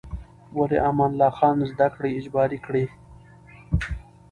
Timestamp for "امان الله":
0.89-1.31